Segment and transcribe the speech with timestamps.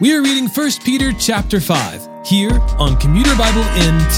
[0.00, 4.16] We are reading 1 Peter chapter 5 here on Commuter Bible NT.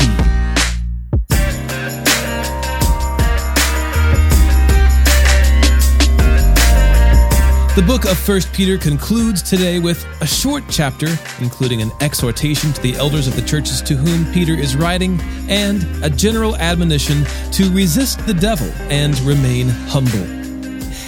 [7.75, 11.09] The book of 1 Peter concludes today with a short chapter,
[11.39, 15.19] including an exhortation to the elders of the churches to whom Peter is writing,
[15.49, 20.40] and a general admonition to resist the devil and remain humble.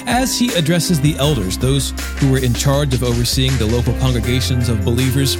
[0.07, 4.68] As he addresses the elders, those who were in charge of overseeing the local congregations
[4.68, 5.36] of believers,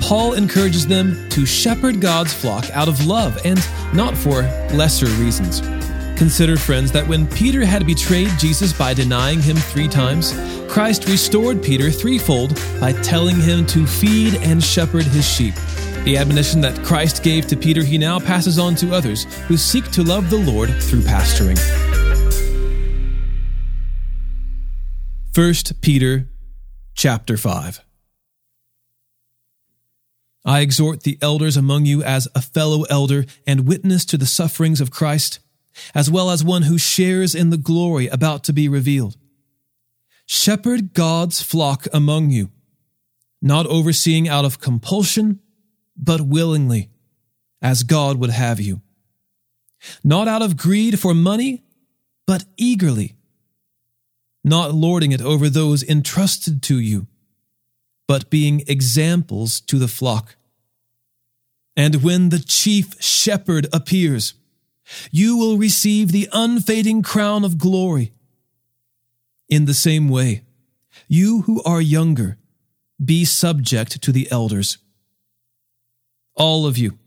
[0.00, 3.60] Paul encourages them to shepherd God's flock out of love and
[3.94, 5.60] not for lesser reasons.
[6.18, 10.32] Consider, friends, that when Peter had betrayed Jesus by denying him three times,
[10.68, 15.54] Christ restored Peter threefold by telling him to feed and shepherd his sheep.
[16.04, 19.90] The admonition that Christ gave to Peter, he now passes on to others who seek
[19.92, 21.58] to love the Lord through pastoring.
[25.32, 26.28] 1 Peter
[26.92, 27.84] chapter 5
[30.44, 34.80] I exhort the elders among you as a fellow elder and witness to the sufferings
[34.80, 35.38] of Christ,
[35.94, 39.16] as well as one who shares in the glory about to be revealed.
[40.26, 42.50] Shepherd God's flock among you,
[43.40, 45.38] not overseeing out of compulsion,
[45.96, 46.90] but willingly,
[47.62, 48.82] as God would have you.
[50.02, 51.62] Not out of greed for money,
[52.26, 53.14] but eagerly.
[54.42, 57.06] Not lording it over those entrusted to you,
[58.08, 60.36] but being examples to the flock.
[61.76, 64.34] And when the chief shepherd appears,
[65.10, 68.12] you will receive the unfading crown of glory.
[69.48, 70.42] In the same way,
[71.06, 72.38] you who are younger,
[73.02, 74.78] be subject to the elders.
[76.34, 76.98] All of you,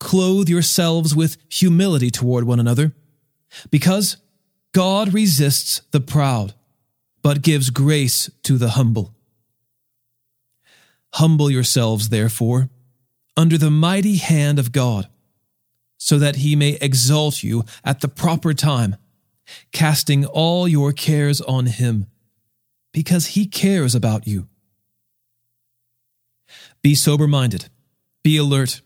[0.00, 2.92] clothe yourselves with humility toward one another,
[3.70, 4.16] because
[4.74, 6.52] God resists the proud,
[7.22, 9.14] but gives grace to the humble.
[11.14, 12.68] Humble yourselves, therefore,
[13.36, 15.08] under the mighty hand of God,
[15.96, 18.96] so that he may exalt you at the proper time
[19.72, 22.06] casting all your cares on Him,
[22.92, 24.48] because He cares about you.
[26.82, 27.68] Be sober minded,
[28.22, 28.80] be alert.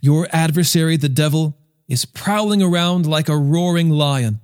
[0.00, 4.40] Your adversary, the devil, is prowling around like a roaring lion,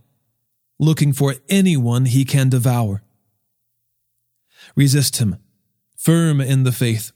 [0.79, 3.03] looking for anyone he can devour.
[4.77, 5.37] Resist him,
[5.97, 7.13] firm in the faith,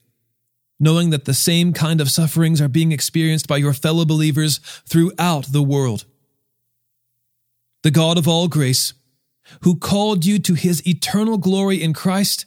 [0.79, 5.45] knowing that the same kind of sufferings are being experienced by your fellow believers throughout
[5.51, 6.05] the world
[7.83, 8.93] the God of all grace,
[9.61, 12.45] who called you to his eternal glory in Christ,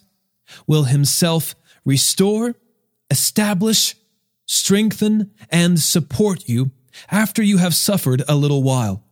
[0.66, 2.54] will himself restore,
[3.10, 3.94] establish,
[4.46, 6.70] strengthen, and support you
[7.10, 9.04] after you have suffered a little while.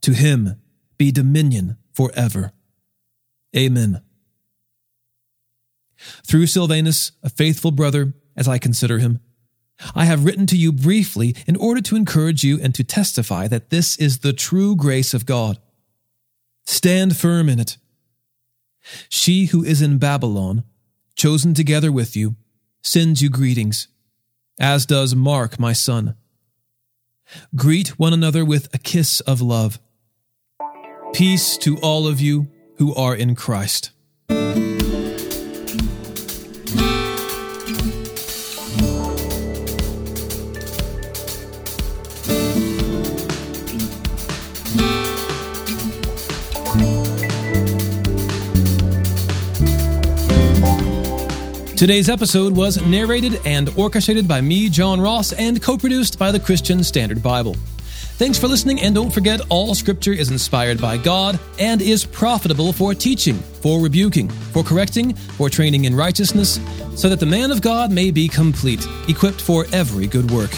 [0.00, 0.60] To him
[1.02, 2.52] be dominion forever.
[3.56, 4.02] Amen.
[6.24, 9.18] Through Silvanus, a faithful brother, as I consider him,
[9.96, 13.70] I have written to you briefly in order to encourage you and to testify that
[13.70, 15.58] this is the true grace of God.
[16.66, 17.78] Stand firm in it.
[19.08, 20.62] She who is in Babylon,
[21.16, 22.36] chosen together with you,
[22.80, 23.88] sends you greetings,
[24.60, 26.14] as does Mark, my son.
[27.56, 29.80] Greet one another with a kiss of love.
[31.12, 33.90] Peace to all of you who are in Christ.
[51.76, 56.40] Today's episode was narrated and orchestrated by me, John Ross, and co produced by the
[56.40, 57.54] Christian Standard Bible.
[58.22, 62.72] Thanks for listening, and don't forget all scripture is inspired by God and is profitable
[62.72, 66.60] for teaching, for rebuking, for correcting, for training in righteousness,
[66.94, 70.52] so that the man of God may be complete, equipped for every good work.